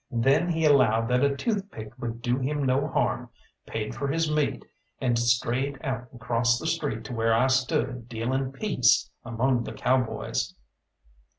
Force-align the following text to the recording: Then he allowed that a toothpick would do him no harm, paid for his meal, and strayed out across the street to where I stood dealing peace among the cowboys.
Then 0.09 0.49
he 0.49 0.65
allowed 0.65 1.09
that 1.09 1.23
a 1.23 1.35
toothpick 1.35 1.93
would 1.99 2.23
do 2.23 2.39
him 2.39 2.63
no 2.65 2.87
harm, 2.87 3.29
paid 3.67 3.93
for 3.93 4.07
his 4.07 4.31
meal, 4.31 4.59
and 4.99 5.19
strayed 5.19 5.77
out 5.83 6.07
across 6.11 6.57
the 6.57 6.65
street 6.65 7.03
to 7.03 7.13
where 7.13 7.35
I 7.35 7.45
stood 7.45 8.09
dealing 8.09 8.51
peace 8.51 9.11
among 9.23 9.63
the 9.63 9.73
cowboys. 9.73 10.55